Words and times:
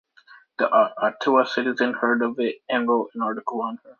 The 0.57 0.67
"Ottawa 0.67 1.43
Citizen" 1.43 1.93
heard 1.93 2.23
of 2.23 2.39
it, 2.39 2.63
and 2.67 2.87
wrote 2.89 3.11
an 3.13 3.21
article 3.21 3.61
on 3.61 3.77
her. 3.83 3.89